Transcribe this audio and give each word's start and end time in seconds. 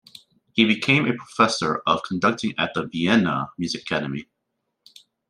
He 0.53 0.65
became 0.65 1.05
a 1.05 1.13
professor 1.13 1.83
of 1.85 2.01
conducting 2.01 2.55
at 2.57 2.73
the 2.73 2.87
Vienna 2.87 3.51
Music 3.59 3.81
Academy. 3.83 4.25